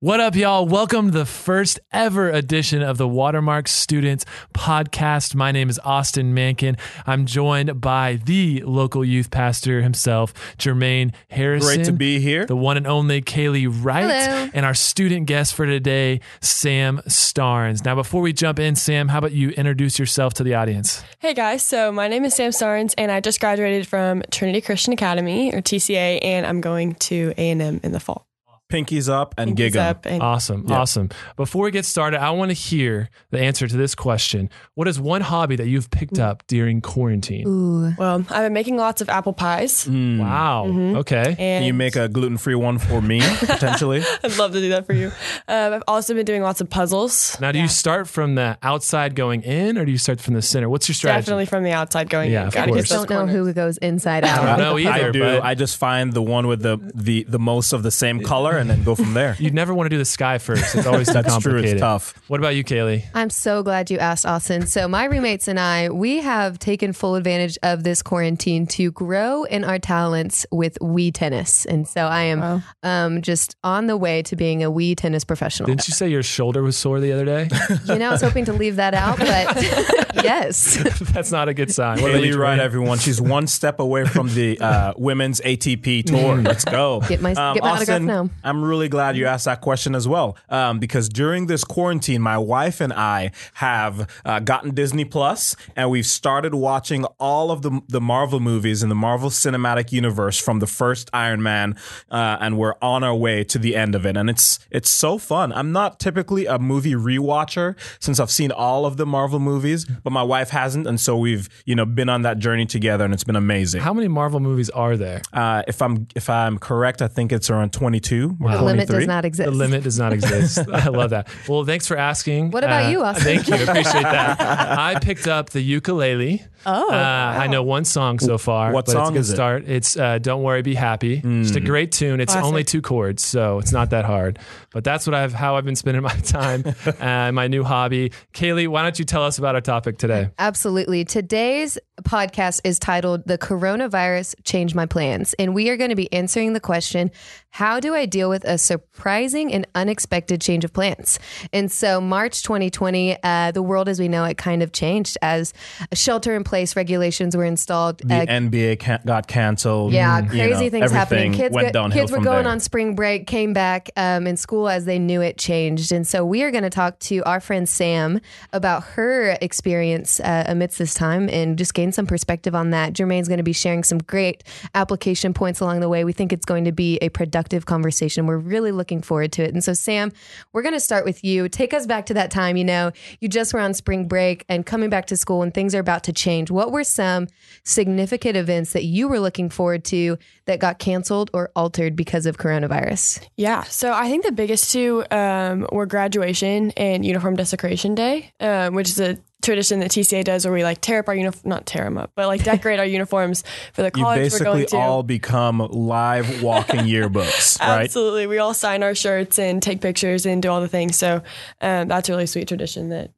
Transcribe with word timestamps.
What 0.00 0.20
up, 0.20 0.36
y'all? 0.36 0.66
Welcome 0.68 1.06
to 1.06 1.18
the 1.20 1.24
first 1.24 1.80
ever 1.90 2.28
edition 2.28 2.82
of 2.82 2.98
the 2.98 3.08
Watermark 3.08 3.66
Students 3.66 4.26
Podcast. 4.52 5.34
My 5.34 5.52
name 5.52 5.70
is 5.70 5.78
Austin 5.78 6.34
Mankin. 6.34 6.78
I'm 7.06 7.24
joined 7.24 7.80
by 7.80 8.16
the 8.22 8.62
local 8.66 9.02
youth 9.02 9.30
pastor 9.30 9.80
himself, 9.80 10.34
Jermaine 10.58 11.14
Harrison. 11.30 11.76
Great 11.76 11.86
to 11.86 11.92
be 11.94 12.20
here. 12.20 12.44
The 12.44 12.54
one 12.54 12.76
and 12.76 12.86
only 12.86 13.22
Kaylee 13.22 13.74
Wright. 13.82 14.04
Hello. 14.04 14.50
And 14.52 14.66
our 14.66 14.74
student 14.74 15.28
guest 15.28 15.54
for 15.54 15.64
today, 15.64 16.20
Sam 16.42 17.00
Starnes. 17.08 17.82
Now, 17.82 17.94
before 17.94 18.20
we 18.20 18.34
jump 18.34 18.58
in, 18.58 18.76
Sam, 18.76 19.08
how 19.08 19.16
about 19.16 19.32
you 19.32 19.48
introduce 19.52 19.98
yourself 19.98 20.34
to 20.34 20.44
the 20.44 20.52
audience? 20.52 21.02
Hey 21.20 21.32
guys, 21.32 21.62
so 21.62 21.90
my 21.90 22.06
name 22.06 22.26
is 22.26 22.34
Sam 22.34 22.50
Starnes 22.50 22.92
and 22.98 23.10
I 23.10 23.20
just 23.20 23.40
graduated 23.40 23.88
from 23.88 24.22
Trinity 24.30 24.60
Christian 24.60 24.92
Academy 24.92 25.54
or 25.54 25.62
TCA 25.62 26.18
and 26.22 26.44
I'm 26.44 26.60
going 26.60 26.96
to 26.96 27.32
A&M 27.38 27.80
in 27.82 27.92
the 27.92 28.00
fall. 28.00 28.26
Pinkies 28.68 29.08
up 29.08 29.32
and 29.38 29.52
Pinkies 29.52 29.56
gig 29.56 29.76
'em. 29.76 29.86
up 29.86 30.06
and 30.06 30.20
Awesome. 30.20 30.64
Yeah. 30.68 30.78
Awesome. 30.80 31.08
Before 31.36 31.62
we 31.64 31.70
get 31.70 31.84
started, 31.84 32.20
I 32.20 32.30
want 32.30 32.50
to 32.50 32.54
hear 32.54 33.10
the 33.30 33.38
answer 33.38 33.68
to 33.68 33.76
this 33.76 33.94
question. 33.94 34.50
What 34.74 34.88
is 34.88 34.98
one 34.98 35.20
hobby 35.20 35.54
that 35.54 35.68
you've 35.68 35.88
picked 35.90 36.18
up 36.18 36.42
during 36.48 36.80
quarantine? 36.80 37.46
Ooh. 37.46 37.92
Well, 37.96 38.24
I've 38.28 38.42
been 38.44 38.52
making 38.52 38.76
lots 38.76 39.00
of 39.00 39.08
apple 39.08 39.32
pies 39.32 39.84
Mm. 39.86 40.18
Wow. 40.18 40.66
Okay. 41.00 41.28
and 41.28 41.36
Can 41.36 41.62
you 41.62 41.74
make 41.74 41.94
a 41.94 42.08
gluten-free 42.08 42.56
one 42.56 42.78
for 42.78 43.00
me 43.00 43.20
potentially? 43.38 44.02
I'd 44.24 44.36
love 44.36 44.52
to 44.52 44.60
do 44.60 44.70
that 44.70 44.84
for 44.84 44.94
you. 44.94 45.12
Um, 45.46 45.74
I've 45.74 45.82
also 45.86 46.14
been 46.14 46.24
doing 46.24 46.42
lots 46.42 46.60
of 46.60 46.68
puzzles. 46.68 47.36
Now, 47.40 47.52
do 47.52 47.60
you 47.60 47.68
start 47.68 48.08
from 48.08 48.34
the 48.34 48.58
outside 48.64 49.14
going 49.14 49.42
in, 49.42 49.78
or 49.78 49.84
do 49.84 49.92
you 49.92 49.98
start 49.98 50.20
from 50.20 50.34
the 50.34 50.42
center? 50.42 50.68
What's 50.68 50.88
your 50.88 50.94
strategy? 50.96 51.22
Definitely 51.26 51.46
from 51.46 51.62
the 51.62 51.72
outside 51.72 52.10
going 52.10 52.32
Yeah, 52.32 52.42
in. 52.42 52.48
of 52.48 52.54
Gotta 52.54 52.72
course. 52.72 52.88
get 52.88 52.96
those 52.96 53.06
don't 53.06 53.26
know 53.28 53.32
who 53.32 53.52
goes 53.52 53.78
inside 53.78 54.24
I 54.24 54.28
out. 54.30 54.44
don't 54.44 54.58
know 54.58 54.78
either. 54.78 55.08
I 55.08 55.10
do. 55.12 55.20
but 55.20 55.44
I 55.44 55.54
just 55.54 55.76
find 55.76 56.12
the 56.12 56.22
one 56.22 56.48
with 56.48 56.62
the 56.62 56.78
the 56.94 57.24
the 57.28 57.38
most 57.38 57.72
of 57.72 57.84
the 57.84 57.90
same 57.92 58.20
color 58.20 58.55
and 58.56 58.68
then 58.70 58.82
go 58.82 58.94
from 58.94 59.14
there. 59.14 59.36
You'd 59.40 59.54
never 59.54 59.74
want 59.74 59.86
to 59.86 59.90
do 59.90 59.98
the 59.98 60.04
sky 60.04 60.38
first. 60.38 60.74
It's 60.74 60.86
always 60.86 61.06
too 61.08 61.14
That's 61.14 61.38
true. 61.38 61.58
It's 61.58 61.80
tough. 61.80 62.14
What 62.28 62.40
about 62.40 62.54
you, 62.54 62.64
Kaylee? 62.64 63.04
I'm 63.14 63.30
so 63.30 63.62
glad 63.62 63.90
you 63.90 63.98
asked, 63.98 64.26
Austin. 64.26 64.66
So, 64.66 64.88
my 64.88 65.04
roommates 65.04 65.48
and 65.48 65.58
I, 65.60 65.88
we 65.90 66.18
have 66.18 66.58
taken 66.58 66.92
full 66.92 67.14
advantage 67.14 67.58
of 67.62 67.82
this 67.84 68.02
quarantine 68.02 68.66
to 68.68 68.90
grow 68.92 69.44
in 69.44 69.64
our 69.64 69.78
talents 69.78 70.46
with 70.50 70.78
Wii 70.80 71.12
tennis. 71.14 71.64
And 71.66 71.86
so, 71.88 72.02
I 72.06 72.22
am 72.24 72.40
Wow. 72.40 72.62
um, 72.82 73.22
just 73.22 73.56
on 73.64 73.86
the 73.86 73.96
way 73.96 74.22
to 74.22 74.36
being 74.36 74.62
a 74.62 74.70
Wii 74.70 74.96
tennis 74.96 75.24
professional. 75.24 75.66
Didn't 75.68 75.88
you 75.88 75.94
say 75.94 76.08
your 76.08 76.22
shoulder 76.22 76.62
was 76.62 76.76
sore 76.76 77.00
the 77.00 77.12
other 77.12 77.24
day? 77.24 77.48
You 77.86 77.98
know, 77.98 78.08
I 78.08 78.12
was 78.12 78.22
hoping 78.22 78.44
to 78.46 78.52
leave 78.52 78.76
that 78.76 78.94
out, 78.94 79.18
but 79.18 79.26
yes. 80.24 80.76
That's 81.12 81.30
not 81.30 81.48
a 81.48 81.54
good 81.54 81.72
sign. 81.72 82.00
What 82.00 82.10
about 82.10 82.16
Haley 82.16 82.28
you, 82.28 82.38
right, 82.38 82.58
everyone. 82.58 82.98
She's 82.98 83.20
one 83.20 83.46
step 83.46 83.80
away 83.80 84.04
from 84.06 84.28
the 84.34 84.58
uh, 84.60 84.92
women's 84.96 85.40
ATP 85.40 86.04
tour. 86.06 86.36
Let's 86.36 86.64
go. 86.64 87.00
Get 87.08 87.20
my- 87.20 87.34
get 87.34 87.62
my 87.62 87.70
autograph 87.70 88.02
now. 88.02 88.30
I'm 88.46 88.64
really 88.64 88.88
glad 88.88 89.16
you 89.16 89.26
asked 89.26 89.46
that 89.46 89.60
question 89.60 89.96
as 89.96 90.06
well, 90.06 90.36
um, 90.48 90.78
because 90.78 91.08
during 91.08 91.46
this 91.46 91.64
quarantine, 91.64 92.22
my 92.22 92.38
wife 92.38 92.80
and 92.80 92.92
I 92.92 93.32
have 93.54 94.08
uh, 94.24 94.38
gotten 94.38 94.72
Disney 94.72 95.04
Plus, 95.04 95.56
and 95.74 95.90
we've 95.90 96.06
started 96.06 96.54
watching 96.54 97.04
all 97.18 97.50
of 97.50 97.62
the 97.62 97.80
the 97.88 98.00
Marvel 98.00 98.38
movies 98.38 98.84
in 98.84 98.88
the 98.88 98.94
Marvel 98.94 99.30
Cinematic 99.30 99.90
Universe 99.90 100.38
from 100.38 100.60
the 100.60 100.66
first 100.68 101.10
Iron 101.12 101.42
Man, 101.42 101.76
uh, 102.08 102.36
and 102.40 102.56
we're 102.56 102.74
on 102.80 103.02
our 103.02 103.16
way 103.16 103.42
to 103.42 103.58
the 103.58 103.74
end 103.74 103.96
of 103.96 104.06
it, 104.06 104.16
and 104.16 104.30
it's 104.30 104.60
it's 104.70 104.90
so 104.90 105.18
fun. 105.18 105.52
I'm 105.52 105.72
not 105.72 105.98
typically 105.98 106.46
a 106.46 106.58
movie 106.58 106.94
rewatcher 106.94 107.76
since 107.98 108.20
I've 108.20 108.30
seen 108.30 108.52
all 108.52 108.86
of 108.86 108.96
the 108.96 109.06
Marvel 109.06 109.40
movies, 109.40 109.84
but 109.84 110.10
my 110.10 110.22
wife 110.22 110.50
hasn't, 110.50 110.86
and 110.86 111.00
so 111.00 111.18
we've 111.18 111.48
you 111.64 111.74
know 111.74 111.84
been 111.84 112.08
on 112.08 112.22
that 112.22 112.38
journey 112.38 112.66
together, 112.66 113.04
and 113.04 113.12
it's 113.12 113.24
been 113.24 113.34
amazing. 113.34 113.80
How 113.80 113.92
many 113.92 114.06
Marvel 114.06 114.38
movies 114.38 114.70
are 114.70 114.96
there? 114.96 115.20
Uh, 115.32 115.64
if 115.66 115.82
I'm 115.82 116.06
if 116.14 116.30
I'm 116.30 116.58
correct, 116.58 117.02
I 117.02 117.08
think 117.08 117.32
it's 117.32 117.50
around 117.50 117.72
22 117.72 118.35
or 118.40 118.50
The 118.52 118.62
limit 118.62 118.88
does 118.88 119.06
not 119.06 119.24
exist. 119.24 119.50
The 119.50 119.56
limit 119.56 119.82
does 119.82 119.98
not 119.98 120.12
exist. 120.12 120.58
I 120.72 120.88
love 120.88 121.10
that. 121.10 121.28
Well, 121.48 121.64
thanks 121.64 121.86
for 121.86 121.96
asking. 121.96 122.50
What 122.50 122.64
about 122.64 122.86
Uh, 122.86 122.88
you, 122.90 123.02
Austin? 123.02 123.24
Thank 123.24 123.48
you. 123.48 123.54
Appreciate 123.54 124.02
that. 124.02 124.40
I 124.78 124.98
picked 125.00 125.26
up 125.28 125.50
the 125.50 125.60
ukulele. 125.60 126.44
Oh, 126.68 126.90
Uh, 126.92 126.94
I 126.96 127.46
know 127.46 127.62
one 127.62 127.84
song 127.84 128.18
so 128.18 128.38
far. 128.38 128.72
What 128.72 128.86
but 128.86 128.92
song 128.92 129.02
it's 129.02 129.10
a 129.10 129.12
good 129.12 129.20
is 129.20 129.30
it? 129.30 129.34
start. 129.34 129.64
It's 129.68 129.96
uh, 129.96 130.18
"Don't 130.18 130.42
Worry, 130.42 130.62
Be 130.62 130.74
Happy." 130.74 131.20
Just 131.20 131.54
a 131.54 131.60
great 131.60 131.92
tune. 131.92 132.20
It's 132.20 132.32
Classic. 132.32 132.46
only 132.46 132.64
two 132.64 132.82
chords, 132.82 133.24
so 133.24 133.58
it's 133.60 133.70
not 133.72 133.90
that 133.90 134.04
hard. 134.04 134.40
But 134.72 134.82
that's 134.82 135.06
what 135.06 135.14
I've 135.14 135.32
how 135.32 135.56
I've 135.56 135.64
been 135.64 135.76
spending 135.76 136.02
my 136.12 136.14
time. 136.16 136.64
uh, 137.00 137.30
my 137.32 137.46
new 137.46 137.62
hobby. 137.62 138.10
Kaylee, 138.34 138.66
why 138.68 138.82
don't 138.82 138.98
you 138.98 139.04
tell 139.04 139.22
us 139.22 139.38
about 139.38 139.54
our 139.54 139.60
topic 139.60 139.96
today? 139.98 140.30
Absolutely. 140.40 141.04
Today's 141.04 141.78
podcast 142.02 142.60
is 142.64 142.78
titled 142.80 143.22
The 143.26 143.38
Coronavirus 143.38 144.34
Changed 144.44 144.74
My 144.74 144.86
Plans. 144.86 145.34
And 145.38 145.54
we 145.54 145.68
are 145.70 145.76
going 145.76 145.90
to 145.90 145.96
be 145.96 146.12
answering 146.12 146.52
the 146.52 146.60
question 146.60 147.10
How 147.50 147.78
do 147.80 147.94
I 147.94 148.06
deal 148.06 148.25
with 148.28 148.44
a 148.44 148.58
surprising 148.58 149.52
and 149.52 149.66
unexpected 149.74 150.40
change 150.40 150.64
of 150.64 150.72
plans? 150.72 151.18
And 151.52 151.70
so, 151.70 152.00
March 152.00 152.42
2020, 152.42 153.16
uh, 153.22 153.50
the 153.52 153.62
world 153.62 153.88
as 153.88 153.98
we 154.00 154.08
know 154.08 154.24
it 154.24 154.36
kind 154.38 154.62
of 154.62 154.72
changed 154.72 155.18
as 155.22 155.52
shelter 155.92 156.34
in 156.34 156.44
place 156.44 156.76
regulations 156.76 157.36
were 157.36 157.44
installed. 157.44 157.98
The 157.98 158.14
Uh, 158.22 158.26
NBA 158.26 158.76
can- 158.76 159.00
got 159.04 159.26
canceled. 159.26 159.92
yeah, 159.92 160.20
You 160.20 160.28
crazy 160.28 160.64
know, 160.64 160.70
things 160.70 160.90
happening. 160.90 161.32
Kids, 161.32 161.54
went 161.54 161.72
go- 161.72 161.88
kids 161.90 162.10
were 162.12 162.18
going 162.20 162.44
there. 162.44 162.52
on 162.52 162.60
spring 162.60 162.94
break, 162.94 163.26
came 163.26 163.52
back, 163.52 163.90
um, 163.96 164.26
and 164.26 164.38
school 164.38 164.68
as 164.68 164.84
they 164.84 164.98
knew 164.98 165.20
it 165.20 165.38
changed. 165.38 165.92
And 165.92 166.06
so 166.06 166.24
we 166.24 166.42
are 166.42 166.50
going 166.50 166.64
to 166.64 166.70
talk 166.70 166.98
to 167.00 167.22
our 167.24 167.40
friend 167.40 167.68
Sam 167.68 168.20
about 168.52 168.82
her 168.94 169.36
experience 169.40 170.20
uh, 170.20 170.44
amidst 170.46 170.78
this 170.78 170.94
time 170.94 171.28
and 171.30 171.58
just 171.58 171.74
gain 171.74 171.92
some 171.92 172.06
perspective 172.06 172.54
on 172.54 172.70
that. 172.70 172.92
Jermaine's 172.92 173.28
going 173.28 173.38
to 173.38 173.44
be 173.44 173.52
sharing 173.52 173.82
some 173.84 173.98
great 173.98 174.42
application 174.74 175.34
points 175.34 175.60
along 175.60 175.80
the 175.80 175.88
way. 175.88 176.04
We 176.04 176.12
think 176.12 176.32
it's 176.32 176.44
going 176.46 176.64
to 176.64 176.72
be 176.72 176.98
a 177.02 177.08
productive 177.08 177.66
conversation. 177.66 178.15
And 178.18 178.28
we're 178.28 178.36
really 178.38 178.72
looking 178.72 179.02
forward 179.02 179.32
to 179.32 179.42
it. 179.42 179.52
And 179.52 179.62
so, 179.62 179.72
Sam, 179.72 180.12
we're 180.52 180.62
going 180.62 180.74
to 180.74 180.80
start 180.80 181.04
with 181.04 181.24
you. 181.24 181.48
Take 181.48 181.74
us 181.74 181.86
back 181.86 182.06
to 182.06 182.14
that 182.14 182.30
time. 182.30 182.56
You 182.56 182.64
know, 182.64 182.92
you 183.20 183.28
just 183.28 183.52
were 183.54 183.60
on 183.60 183.74
spring 183.74 184.08
break 184.08 184.44
and 184.48 184.64
coming 184.64 184.90
back 184.90 185.06
to 185.06 185.16
school, 185.16 185.42
and 185.42 185.52
things 185.52 185.74
are 185.74 185.80
about 185.80 186.04
to 186.04 186.12
change. 186.12 186.50
What 186.50 186.72
were 186.72 186.84
some 186.84 187.28
significant 187.64 188.36
events 188.36 188.72
that 188.72 188.84
you 188.84 189.08
were 189.08 189.20
looking 189.20 189.50
forward 189.50 189.84
to 189.86 190.18
that 190.46 190.58
got 190.58 190.78
canceled 190.78 191.30
or 191.32 191.50
altered 191.56 191.96
because 191.96 192.26
of 192.26 192.38
coronavirus? 192.38 193.26
Yeah, 193.36 193.64
so 193.64 193.92
I 193.92 194.08
think 194.08 194.24
the 194.24 194.32
biggest 194.32 194.72
two 194.72 195.04
um, 195.10 195.66
were 195.72 195.86
graduation 195.86 196.72
and 196.72 197.04
uniform 197.04 197.36
desecration 197.36 197.94
day, 197.94 198.32
um, 198.40 198.74
which 198.74 198.88
is 198.88 199.00
a 199.00 199.18
tradition 199.46 199.80
that 199.80 199.90
TCA 199.90 200.22
does 200.24 200.44
where 200.44 200.52
we 200.52 200.62
like 200.62 200.82
tear 200.82 200.98
up 200.98 201.08
our 201.08 201.14
uniform, 201.14 201.48
not 201.48 201.64
tear 201.64 201.84
them 201.84 201.96
up, 201.96 202.10
but 202.14 202.26
like 202.26 202.44
decorate 202.44 202.78
our 202.78 202.84
uniforms 202.98 203.42
for 203.72 203.80
the 203.80 203.86
You 203.94 204.02
college 204.04 204.18
we're 204.18 204.22
basically 204.24 204.44
going 204.44 204.66
to. 204.66 204.76
all 204.76 205.02
become 205.02 205.58
live 205.70 206.42
walking 206.42 206.80
yearbooks, 206.92 207.58
right? 207.60 207.84
Absolutely. 207.84 208.26
We 208.26 208.36
all 208.38 208.52
sign 208.52 208.82
our 208.82 208.94
shirts 208.94 209.38
and 209.38 209.62
take 209.62 209.80
pictures 209.80 210.26
and 210.26 210.42
do 210.42 210.50
all 210.50 210.60
the 210.60 210.68
things. 210.68 210.96
So 210.96 211.22
um, 211.62 211.88
that's 211.88 212.10
a 212.10 212.12
really 212.12 212.26
sweet 212.26 212.48
tradition 212.48 212.90
that 212.90 213.12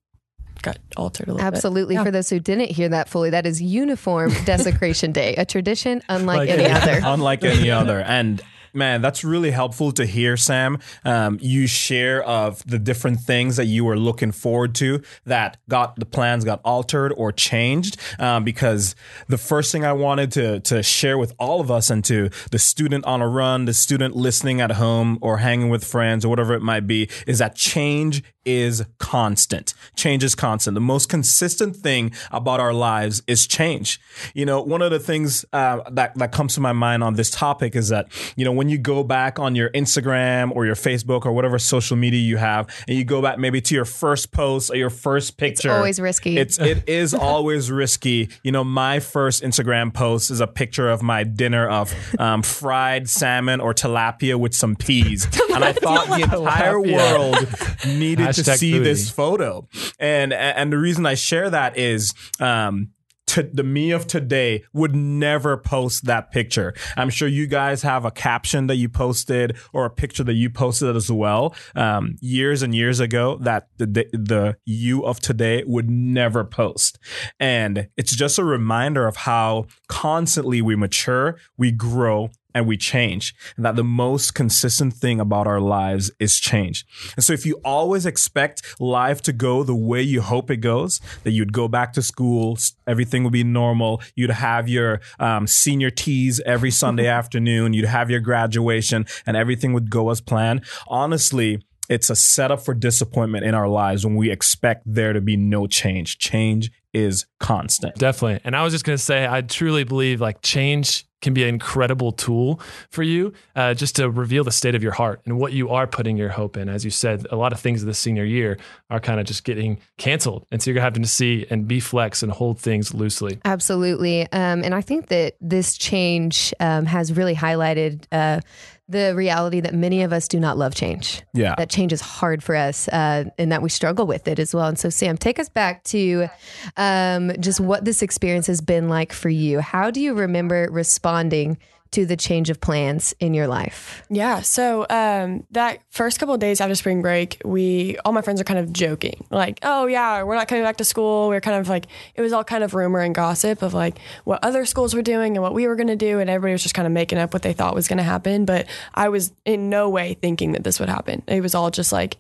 got 0.63 0.79
altered 0.97 1.29
a 1.29 1.33
little 1.35 1.51
bit. 1.51 1.55
Absolutely. 1.57 1.95
Yeah. 1.97 2.05
For 2.05 2.11
those 2.11 2.29
who 2.31 2.41
didn't 2.41 2.71
hear 2.71 2.89
that 2.91 3.09
fully, 3.09 3.31
that 3.31 3.47
is 3.47 3.61
Uniform 3.63 4.33
Desecration 4.45 5.13
Day, 5.13 5.35
a 5.37 5.45
tradition 5.45 6.03
unlike 6.09 6.39
Like 6.39 6.49
any 6.51 6.65
any- 6.65 6.73
other. 6.75 7.01
Unlike 7.05 7.45
any 7.45 7.71
other. 7.71 8.01
And 8.01 8.43
man, 8.79 9.03
that's 9.03 9.25
really 9.25 9.51
helpful 9.51 9.93
to 9.93 10.07
hear, 10.07 10.37
Sam. 10.37 10.79
Um, 11.05 11.39
you 11.43 11.67
share 11.67 12.23
of 12.23 12.65
the 12.67 12.79
different 12.79 13.21
things 13.21 13.57
that 13.57 13.67
you 13.67 13.85
were 13.85 13.99
looking 13.99 14.33
forward 14.33 14.75
to 14.77 15.03
that 15.27 15.59
got 15.69 15.97
the 15.97 16.07
plans 16.07 16.45
got 16.45 16.61
altered 16.65 17.13
or 17.17 17.33
changed. 17.33 17.97
Um, 18.19 18.45
because 18.45 18.95
the 19.29 19.39
first 19.39 19.73
thing 19.73 19.85
I 19.85 19.93
wanted 19.93 20.33
to 20.33 20.61
to 20.61 20.83
share 20.83 21.19
with 21.19 21.35
all 21.39 21.61
of 21.61 21.71
us 21.71 21.91
and 21.91 22.05
to 22.07 22.31
the 22.51 22.59
student 22.59 23.05
on 23.05 23.21
a 23.21 23.29
run, 23.29 23.65
the 23.65 23.75
student 23.75 24.17
listening 24.17 24.61
at 24.61 24.73
home 24.73 25.19
or 25.21 25.39
hanging 25.39 25.69
with 25.69 25.85
friends 25.85 26.25
or 26.25 26.29
whatever 26.29 26.55
it 26.55 26.63
might 26.63 26.87
be, 26.87 27.09
is 27.27 27.39
that 27.39 27.55
change 27.57 28.23
is 28.49 28.83
constant. 28.97 29.75
Change 29.95 30.25
is 30.25 30.35
constant. 30.35 30.75
The 30.75 30.81
most 30.81 31.11
consistent 31.11 31.77
thing 31.77 32.13
about 32.33 32.61
our 32.61 32.73
lives 32.73 33.23
is 33.27 33.47
change. 33.47 34.01
You 34.33 34.47
know, 34.47 34.63
one 34.63 34.81
of 34.81 34.91
the 34.91 34.99
things 34.99 35.45
uh, 35.53 35.81
that 35.91 36.15
that 36.15 36.33
comes 36.33 36.55
to 36.55 36.61
my 36.61 36.73
mind 36.73 37.05
on 37.05 37.13
this 37.15 37.31
topic 37.31 37.77
is 37.77 37.91
that 37.91 38.09
you 38.37 38.47
know 38.47 38.53
when 38.53 38.71
you 38.71 38.79
go 38.79 39.05
back 39.05 39.39
on 39.39 39.55
your 39.55 39.69
Instagram 39.71 40.51
or 40.57 40.65
your 40.65 40.75
Facebook 40.75 41.27
or 41.27 41.33
whatever 41.33 41.59
social 41.59 41.97
media 41.97 42.21
you 42.21 42.39
have, 42.39 42.75
and 42.89 42.97
you 42.97 43.05
go 43.05 43.21
back 43.21 43.39
maybe 43.39 43.61
to 43.61 43.75
your 43.75 43.85
first 43.85 44.33
post 44.33 44.71
or 44.71 44.77
your 44.77 44.91
first 44.91 45.37
picture, 45.37 45.73
always 45.73 46.01
risky. 46.01 46.39
It's 46.39 46.59
it 46.73 46.89
is 46.89 47.13
always 47.13 47.71
risky. 47.71 48.31
You 48.43 48.53
know, 48.53 48.65
my 48.65 48.99
first 48.99 49.43
Instagram 49.43 49.93
post 49.93 50.31
is 50.31 50.41
a 50.41 50.47
picture 50.47 50.89
of 50.89 51.03
my 51.03 51.23
dinner 51.23 51.69
of 51.69 51.95
um, 52.19 52.43
fried 52.43 53.11
salmon 53.11 53.61
or 53.61 53.75
tilapia 53.75 54.37
with 54.37 54.55
some 54.55 54.75
peas, 54.75 55.27
and 55.55 55.63
I 55.63 55.75
thought 55.75 56.07
the 56.07 56.23
entire 56.23 56.81
world 56.81 57.47
needed 57.87 58.38
to 58.45 58.57
see 58.57 58.79
this 58.79 59.11
photo. 59.11 59.69
And 59.99 60.33
and 60.33 60.73
the 60.73 60.79
reason 60.79 61.07
I 61.07 61.15
share 61.15 61.51
that 61.51 61.77
is 61.77 62.13
um 62.41 62.91
to 63.29 63.43
the 63.43 63.63
me 63.63 63.91
of 63.91 64.07
today 64.07 64.65
would 64.73 64.95
never 64.95 65.57
post 65.57 66.07
that 66.07 66.31
picture. 66.31 66.75
I'm 66.97 67.11
sure 67.11 67.29
you 67.29 67.47
guys 67.47 67.83
have 67.83 68.05
a 68.05 68.11
caption 68.11 68.67
that 68.69 68.77
you 68.77 68.89
posted 68.89 69.57
or 69.73 69.85
a 69.85 69.91
picture 69.91 70.25
that 70.25 70.33
you 70.33 70.51
posted 70.51 70.97
as 70.97 71.13
well 71.13 71.55
um, 71.77 72.17
years 72.21 72.63
and 72.63 72.75
years 72.75 73.01
ago 73.01 73.37
that 73.43 73.69
the, 73.77 73.87
the 73.87 74.57
you 74.65 75.05
of 75.05 75.21
today 75.21 75.63
would 75.67 75.91
never 75.91 76.43
post. 76.43 76.99
And 77.39 77.89
it's 77.97 78.17
just 78.17 78.39
a 78.39 78.45
reminder 78.45 79.07
of 79.07 79.17
how 79.17 79.67
constantly 79.89 80.63
we 80.63 80.75
mature, 80.75 81.39
we 81.59 81.71
grow, 81.71 82.31
and 82.55 82.67
we 82.67 82.77
change. 82.77 83.35
And 83.57 83.65
that 83.65 83.77
the 83.77 83.85
most 83.85 84.35
consistent 84.35 84.95
thing 84.95 85.21
about 85.21 85.47
our 85.47 85.61
lives 85.61 86.11
is 86.19 86.39
change. 86.39 86.85
And 87.17 87.25
so 87.25 87.33
if 87.33 87.45
you 87.45 87.61
always 87.65 88.07
expect 88.07 88.81
life 88.81 89.21
to 89.23 89.33
go 89.33 89.63
the 89.63 89.75
way 89.75 90.03
you 90.03 90.23
hope 90.23 90.51
it 90.51 90.59
goes, 90.59 91.01
that 91.25 91.33
you'd 91.33 91.53
go 91.53 91.69
back 91.69 91.93
to 91.95 92.03
school, 92.03 92.59
everything 92.87 93.25
would 93.25 93.33
be 93.33 93.45
normal, 93.45 94.03
you'd 94.15 94.31
have 94.31 94.69
your 94.69 95.01
um, 95.19 95.47
senior 95.47 95.91
teas 95.91 96.41
every 96.47 96.71
Sunday 96.71 97.07
afternoon, 97.19 97.73
you'd 97.73 97.85
have 97.85 98.11
your 98.11 98.21
graduation, 98.21 99.07
and 99.27 99.37
everything 99.37 99.73
would 99.73 99.91
go 99.91 100.11
as 100.11 100.21
planned. 100.21 100.65
Honestly, 100.89 101.63
it's 101.89 102.11
a 102.11 102.17
setup 102.17 102.61
for 102.61 102.75
disappointment 102.75 103.45
in 103.45 103.55
our 103.55 103.69
lives 103.69 104.05
when 104.05 104.15
we 104.15 104.31
expect 104.31 104.83
there 104.85 105.13
to 105.13 105.21
be 105.21 105.37
no 105.37 105.67
change. 105.67 106.19
Change 106.19 106.71
is 106.93 107.27
constant. 107.41 107.95
Definitely. 107.97 108.41
And 108.45 108.55
I 108.55 108.63
was 108.63 108.73
just 108.73 108.85
going 108.85 108.97
to 108.97 109.03
say, 109.03 109.27
I 109.27 109.41
truly 109.41 109.85
believe 109.85 110.21
like 110.21 110.43
change 110.43 111.08
can 111.21 111.35
be 111.35 111.43
an 111.43 111.49
incredible 111.49 112.13
tool 112.13 112.61
for 112.91 113.03
you 113.03 113.33
uh, 113.57 113.75
just 113.75 113.97
to 113.97 114.11
reveal 114.11 114.45
the 114.45 114.53
state 114.53 114.75
of 114.75 114.83
your 114.83 114.93
heart 114.93 115.21
and 115.25 115.39
what 115.39 115.53
you 115.53 115.71
are 115.71 115.87
putting 115.87 116.17
your 116.17 116.29
hope 116.29 116.57
in. 116.57 116.69
As 116.69 116.85
you 116.85 116.91
said, 116.91 117.27
a 117.31 117.37
lot 117.37 117.53
of 117.53 117.61
things 117.61 117.85
this 117.85 117.99
senior 117.99 118.25
year 118.25 118.59
are 118.91 119.01
kind 119.01 119.21
of 119.21 119.27
just 119.27 119.45
getting 119.45 119.79
canceled. 119.97 120.47
And 120.51 120.63
so 120.63 120.71
you're 120.71 120.83
having 120.83 121.03
to 121.03 121.09
see 121.09 121.47
and 121.51 121.67
be 121.67 121.81
flex 121.81 122.23
and 122.23 122.31
hold 122.31 122.61
things 122.61 122.95
loosely. 122.95 123.39
Absolutely. 123.45 124.23
Um, 124.33 124.63
and 124.63 124.75
I 124.75 124.81
think 124.81 125.09
that 125.09 125.35
this 125.41 125.77
change 125.77 126.55
um, 126.61 126.87
has 126.87 127.13
really 127.13 127.35
highlighted. 127.35 128.05
Uh, 128.13 128.41
the 128.89 129.15
reality 129.15 129.61
that 129.61 129.75
many 129.75 130.03
of 130.03 130.13
us 130.13 130.29
do 130.29 130.41
not 130.41 130.57
love 130.57 130.75
change. 130.75 131.23
Yeah. 131.35 131.55
That 131.57 131.69
change 131.69 131.93
is 131.93 132.01
hard 132.01 132.43
for 132.43 132.57
us 132.57 132.89
uh, 132.89 133.25
and 133.37 133.53
that 133.53 133.61
we 133.61 133.69
struggle 133.69 134.07
with 134.07 134.27
it 134.27 134.39
as 134.39 134.55
well. 134.55 134.67
And 134.67 134.79
so, 134.79 134.89
Sam, 134.89 135.19
take 135.19 135.39
us 135.39 135.49
back 135.49 135.85
to 135.85 136.29
um, 136.77 137.33
just 137.39 137.61
what 137.61 137.85
this 137.85 138.01
experience 138.01 138.47
has 138.47 138.61
been 138.61 138.89
like 138.89 139.13
for 139.13 139.29
you. 139.29 139.61
How 139.61 139.91
do 139.91 140.01
you 140.01 140.15
remember 140.15 140.69
responding 140.71 141.59
to 141.93 142.07
the 142.07 142.17
change 142.17 142.51
of 142.51 142.61
plans 142.61 143.15
in 143.21 143.35
your 143.35 143.47
life? 143.47 144.03
Yeah. 144.11 144.41
So 144.43 144.87
um, 144.91 145.47
that 145.51 145.81
first 145.91 146.19
couple 146.19 146.35
of 146.35 146.41
days 146.41 146.61
after 146.61 146.75
spring 146.75 147.03
break, 147.03 147.41
we 147.45 147.97
all 148.05 148.13
my 148.13 148.23
friends 148.23 148.41
are 148.41 148.45
kind 148.45 148.59
of 148.59 148.73
joking, 148.73 149.25
like, 149.31 149.59
"Oh 149.63 149.87
yeah, 149.87 150.23
we're 150.23 150.35
not 150.35 150.49
coming 150.49 150.65
back 150.65 150.77
to 150.79 150.85
school." 150.85 151.29
We 151.29 151.37
are 151.37 151.41
kind 151.41 151.59
of 151.59 151.69
like 151.69 151.87
it 152.15 152.21
was 152.21 152.33
all 152.33 152.45
kind 152.45 152.65
of 152.65 152.75
rumor 152.75 153.01
and 153.01 153.15
gossip 153.15 153.63
of 153.63 153.75
like 153.75 153.99
what 154.25 154.43
other 154.45 154.65
schools 154.65 154.95
were 154.95 155.03
doing 155.03 155.37
and 155.37 155.43
what 155.43 155.55
we 155.55 155.67
were 155.67 155.77
going 155.77 155.89
to 155.89 155.97
do, 155.97 156.19
and 156.21 156.29
everybody 156.31 156.53
was 156.53 156.63
just 156.63 156.75
kind 156.75 156.87
of 156.87 156.93
making 156.93 157.19
up 157.19 157.33
what 157.33 157.43
they 157.43 157.53
thought 157.53 157.75
was 157.75 157.89
going 157.89 157.99
to 157.99 158.03
happen. 158.03 158.45
But 158.45 158.67
I 158.95 159.09
was 159.09 159.33
in 159.45 159.71
no 159.71 159.89
way 159.89 160.15
thinking 160.15 160.53
that 160.53 160.65
this 160.65 160.81
would 160.81 160.89
happen. 160.89 161.23
It 161.27 161.41
was 161.41 161.55
all 161.55 161.71
just 161.71 161.93
like. 161.93 162.17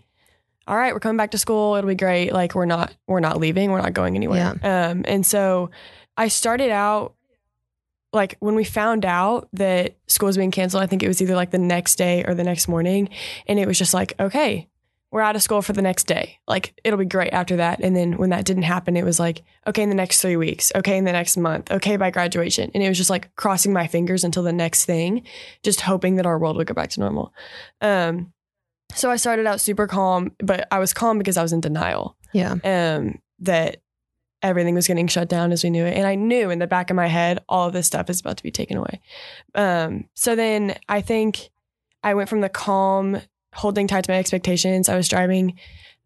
All 0.66 0.76
right, 0.76 0.92
we're 0.92 1.00
coming 1.00 1.16
back 1.16 1.30
to 1.30 1.38
school. 1.38 1.76
It'll 1.76 1.88
be 1.88 1.94
great. 1.94 2.30
Like 2.30 2.54
we're 2.54 2.66
not, 2.66 2.94
we're 3.06 3.20
not 3.20 3.40
leaving. 3.40 3.70
We're 3.70 3.80
not 3.80 3.94
going 3.94 4.16
anywhere. 4.16 4.50
Um, 4.62 5.02
and 5.08 5.24
so 5.24 5.70
I 6.14 6.28
started 6.28 6.70
out 6.70 7.14
like 8.12 8.36
when 8.40 8.54
we 8.54 8.64
found 8.64 9.04
out 9.04 9.48
that 9.52 9.96
school 10.06 10.28
was 10.28 10.36
being 10.36 10.50
canceled, 10.50 10.82
I 10.82 10.86
think 10.86 11.02
it 11.02 11.08
was 11.08 11.20
either 11.20 11.34
like 11.34 11.50
the 11.50 11.58
next 11.58 11.96
day 11.96 12.24
or 12.24 12.34
the 12.34 12.44
next 12.44 12.68
morning. 12.68 13.10
And 13.46 13.58
it 13.58 13.66
was 13.66 13.78
just 13.78 13.92
like, 13.92 14.14
okay, 14.18 14.68
we're 15.10 15.22
out 15.22 15.36
of 15.36 15.42
school 15.42 15.62
for 15.62 15.72
the 15.72 15.82
next 15.82 16.06
day. 16.06 16.38
Like 16.46 16.78
it'll 16.84 16.98
be 16.98 17.04
great 17.04 17.32
after 17.32 17.56
that. 17.56 17.80
And 17.80 17.96
then 17.96 18.18
when 18.18 18.30
that 18.30 18.44
didn't 18.44 18.64
happen, 18.64 18.96
it 18.96 19.04
was 19.04 19.18
like, 19.18 19.42
okay, 19.66 19.82
in 19.82 19.88
the 19.88 19.94
next 19.94 20.20
three 20.20 20.36
weeks, 20.36 20.70
okay, 20.74 20.98
in 20.98 21.04
the 21.04 21.12
next 21.12 21.36
month, 21.36 21.70
okay, 21.70 21.96
by 21.96 22.10
graduation. 22.10 22.70
And 22.74 22.82
it 22.82 22.88
was 22.88 22.98
just 22.98 23.10
like 23.10 23.34
crossing 23.36 23.72
my 23.72 23.86
fingers 23.86 24.24
until 24.24 24.42
the 24.42 24.52
next 24.52 24.84
thing, 24.84 25.22
just 25.62 25.80
hoping 25.82 26.16
that 26.16 26.26
our 26.26 26.38
world 26.38 26.56
would 26.56 26.66
go 26.66 26.74
back 26.74 26.90
to 26.90 27.00
normal. 27.00 27.32
Um, 27.80 28.32
so 28.94 29.10
I 29.10 29.16
started 29.16 29.46
out 29.46 29.60
super 29.60 29.86
calm, 29.86 30.32
but 30.40 30.66
I 30.70 30.78
was 30.78 30.92
calm 30.92 31.18
because 31.18 31.36
I 31.36 31.42
was 31.42 31.52
in 31.52 31.60
denial. 31.60 32.16
Yeah. 32.32 32.56
Um, 32.64 33.20
that 33.40 33.82
everything 34.42 34.74
was 34.74 34.86
getting 34.86 35.08
shut 35.08 35.28
down 35.28 35.52
as 35.52 35.64
we 35.64 35.70
knew 35.70 35.84
it. 35.84 35.96
And 35.96 36.06
I 36.06 36.14
knew 36.14 36.50
in 36.50 36.58
the 36.58 36.66
back 36.66 36.90
of 36.90 36.96
my 36.96 37.06
head, 37.06 37.42
all 37.48 37.66
of 37.66 37.72
this 37.72 37.86
stuff 37.86 38.08
is 38.08 38.20
about 38.20 38.36
to 38.36 38.42
be 38.42 38.50
taken 38.50 38.76
away. 38.76 39.00
Um, 39.54 40.08
so 40.14 40.36
then 40.36 40.76
I 40.88 41.00
think 41.00 41.50
I 42.02 42.14
went 42.14 42.28
from 42.28 42.40
the 42.40 42.48
calm, 42.48 43.20
holding 43.52 43.86
tight 43.86 44.04
to 44.04 44.12
my 44.12 44.18
expectations. 44.18 44.88
I 44.88 44.96
was 44.96 45.08
driving 45.08 45.58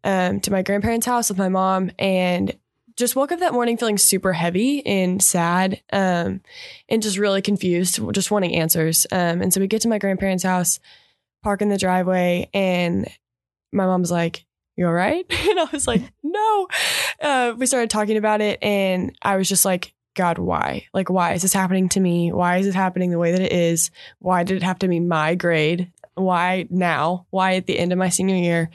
um, 0.03 0.39
to 0.41 0.51
my 0.51 0.61
grandparents' 0.61 1.05
house 1.05 1.29
with 1.29 1.37
my 1.37 1.49
mom 1.49 1.91
and 1.99 2.57
just 2.95 3.15
woke 3.15 3.31
up 3.31 3.39
that 3.39 3.53
morning 3.53 3.77
feeling 3.77 3.97
super 3.97 4.33
heavy 4.33 4.85
and 4.85 5.21
sad 5.21 5.81
um, 5.91 6.41
and 6.89 7.01
just 7.01 7.17
really 7.17 7.41
confused, 7.41 7.99
just 8.13 8.31
wanting 8.31 8.55
answers. 8.55 9.07
Um, 9.11 9.41
and 9.41 9.53
so 9.53 9.59
we 9.59 9.67
get 9.67 9.81
to 9.81 9.87
my 9.87 9.97
grandparents' 9.97 10.43
house, 10.43 10.79
park 11.41 11.61
in 11.61 11.69
the 11.69 11.77
driveway, 11.77 12.49
and 12.53 13.07
my 13.71 13.85
mom's 13.85 14.11
like, 14.11 14.45
you 14.75 14.87
all 14.87 14.93
right? 14.93 15.25
And 15.53 15.59
I 15.59 15.67
was 15.71 15.87
like, 15.87 16.01
no. 16.23 16.67
Uh, 17.21 17.53
we 17.57 17.65
started 17.65 17.89
talking 17.89 18.17
about 18.17 18.41
it, 18.41 18.59
and 18.63 19.15
I 19.21 19.37
was 19.37 19.47
just 19.47 19.65
like, 19.65 19.93
God, 20.15 20.37
why? 20.37 20.87
Like, 20.93 21.09
why 21.09 21.33
is 21.33 21.41
this 21.41 21.53
happening 21.53 21.89
to 21.89 21.99
me? 21.99 22.31
Why 22.31 22.57
is 22.57 22.67
it 22.67 22.75
happening 22.75 23.11
the 23.11 23.19
way 23.19 23.31
that 23.31 23.41
it 23.41 23.51
is? 23.51 23.91
Why 24.19 24.43
did 24.43 24.57
it 24.57 24.63
have 24.63 24.79
to 24.79 24.87
be 24.87 24.99
my 24.99 25.35
grade? 25.35 25.91
Why 26.15 26.67
now? 26.69 27.25
Why 27.31 27.55
at 27.55 27.65
the 27.65 27.77
end 27.77 27.91
of 27.91 27.97
my 27.97 28.09
senior 28.09 28.35
year? 28.35 28.69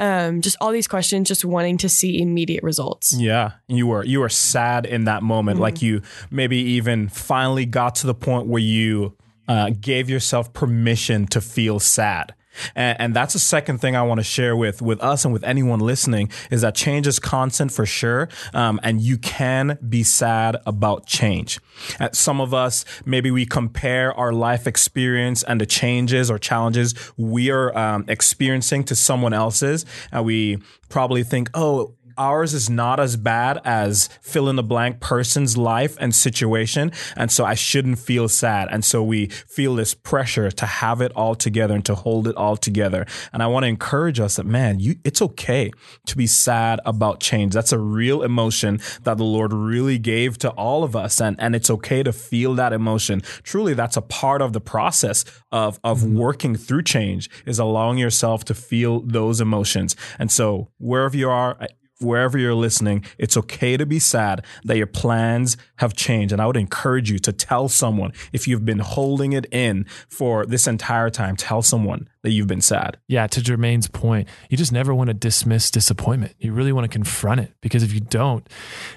Um, 0.00 0.40
just 0.40 0.56
all 0.60 0.72
these 0.72 0.88
questions, 0.88 1.28
just 1.28 1.44
wanting 1.44 1.78
to 1.78 1.88
see 1.88 2.20
immediate 2.20 2.64
results. 2.64 3.12
Yeah, 3.16 3.52
you 3.68 3.86
were 3.86 4.04
you 4.04 4.20
were 4.20 4.28
sad 4.28 4.86
in 4.86 5.04
that 5.04 5.22
moment, 5.22 5.56
mm-hmm. 5.56 5.62
like 5.62 5.82
you 5.82 6.02
maybe 6.30 6.56
even 6.56 7.08
finally 7.08 7.66
got 7.66 7.96
to 7.96 8.06
the 8.06 8.14
point 8.14 8.48
where 8.48 8.62
you 8.62 9.16
uh, 9.46 9.70
gave 9.80 10.10
yourself 10.10 10.52
permission 10.52 11.26
to 11.28 11.40
feel 11.40 11.78
sad. 11.78 12.34
And, 12.74 13.00
and, 13.00 13.16
that's 13.20 13.32
the 13.32 13.38
second 13.40 13.78
thing 13.78 13.96
I 13.96 14.02
want 14.02 14.18
to 14.18 14.24
share 14.24 14.56
with 14.56 14.80
with 14.80 15.00
us 15.02 15.24
and 15.24 15.32
with 15.32 15.44
anyone 15.44 15.80
listening 15.80 16.30
is 16.50 16.62
that 16.62 16.74
change 16.74 17.06
is 17.06 17.18
constant 17.18 17.72
for 17.72 17.84
sure, 17.86 18.28
um, 18.54 18.80
and 18.82 19.00
you 19.00 19.18
can 19.18 19.78
be 19.88 20.02
sad 20.02 20.56
about 20.66 21.06
change. 21.06 21.58
Uh, 21.98 22.08
some 22.12 22.40
of 22.40 22.54
us 22.54 22.84
maybe 23.04 23.30
we 23.30 23.46
compare 23.46 24.12
our 24.14 24.32
life 24.32 24.66
experience 24.66 25.42
and 25.42 25.60
the 25.60 25.66
changes 25.66 26.30
or 26.30 26.38
challenges 26.38 26.94
we 27.16 27.50
are 27.50 27.76
um, 27.76 28.04
experiencing 28.08 28.84
to 28.84 28.96
someone 28.96 29.32
else's, 29.32 29.84
and 30.12 30.24
we 30.24 30.58
probably 30.88 31.22
think, 31.22 31.50
oh 31.54 31.94
ours 32.20 32.52
is 32.52 32.68
not 32.68 33.00
as 33.00 33.16
bad 33.16 33.58
as 33.64 34.08
fill 34.20 34.48
in 34.50 34.56
the 34.56 34.62
blank 34.62 35.00
person's 35.00 35.56
life 35.56 35.96
and 35.98 36.14
situation. 36.14 36.92
And 37.16 37.32
so 37.32 37.46
I 37.46 37.54
shouldn't 37.54 37.98
feel 37.98 38.28
sad. 38.28 38.68
And 38.70 38.84
so 38.84 39.02
we 39.02 39.28
feel 39.28 39.74
this 39.74 39.94
pressure 39.94 40.50
to 40.50 40.66
have 40.66 41.00
it 41.00 41.12
all 41.16 41.34
together 41.34 41.74
and 41.74 41.84
to 41.86 41.94
hold 41.94 42.28
it 42.28 42.36
all 42.36 42.58
together. 42.58 43.06
And 43.32 43.42
I 43.42 43.46
want 43.46 43.64
to 43.64 43.68
encourage 43.68 44.20
us 44.20 44.36
that, 44.36 44.44
man, 44.44 44.80
you, 44.80 44.96
it's 45.02 45.22
okay 45.22 45.70
to 46.06 46.16
be 46.16 46.26
sad 46.26 46.80
about 46.84 47.20
change. 47.20 47.54
That's 47.54 47.72
a 47.72 47.78
real 47.78 48.22
emotion 48.22 48.80
that 49.04 49.16
the 49.16 49.24
Lord 49.24 49.54
really 49.54 49.98
gave 49.98 50.36
to 50.38 50.50
all 50.50 50.84
of 50.84 50.94
us. 50.94 51.20
And, 51.20 51.36
and 51.40 51.56
it's 51.56 51.70
okay 51.70 52.02
to 52.02 52.12
feel 52.12 52.54
that 52.56 52.74
emotion. 52.74 53.22
Truly, 53.42 53.72
that's 53.72 53.96
a 53.96 54.02
part 54.02 54.42
of 54.42 54.52
the 54.52 54.60
process 54.60 55.24
of, 55.50 55.80
of 55.82 56.00
mm-hmm. 56.00 56.18
working 56.18 56.54
through 56.54 56.82
change 56.82 57.30
is 57.46 57.58
allowing 57.58 57.96
yourself 57.96 58.44
to 58.44 58.54
feel 58.54 59.00
those 59.00 59.40
emotions. 59.40 59.96
And 60.18 60.30
so 60.30 60.68
wherever 60.78 61.16
you 61.16 61.30
are, 61.30 61.56
wherever 62.00 62.38
you're 62.38 62.54
listening, 62.54 63.04
it's 63.18 63.36
okay 63.36 63.76
to 63.76 63.86
be 63.86 63.98
sad 63.98 64.44
that 64.64 64.76
your 64.76 64.86
plans 64.86 65.56
have 65.76 65.94
changed. 65.94 66.32
And 66.32 66.40
I 66.40 66.46
would 66.46 66.56
encourage 66.56 67.10
you 67.10 67.18
to 67.20 67.32
tell 67.32 67.68
someone 67.68 68.12
if 68.32 68.48
you've 68.48 68.64
been 68.64 68.80
holding 68.80 69.32
it 69.32 69.46
in 69.52 69.84
for 70.08 70.46
this 70.46 70.66
entire 70.66 71.10
time, 71.10 71.36
tell 71.36 71.62
someone 71.62 72.08
that 72.22 72.30
you've 72.30 72.46
been 72.46 72.60
sad. 72.60 72.98
Yeah, 73.06 73.26
to 73.28 73.40
Jermaine's 73.40 73.88
point, 73.88 74.28
you 74.50 74.56
just 74.56 74.72
never 74.72 74.94
want 74.94 75.08
to 75.08 75.14
dismiss 75.14 75.70
disappointment. 75.70 76.34
You 76.38 76.52
really 76.52 76.72
want 76.72 76.84
to 76.84 76.88
confront 76.88 77.40
it 77.40 77.52
because 77.62 77.82
if 77.82 77.94
you 77.94 78.00
don't, 78.00 78.46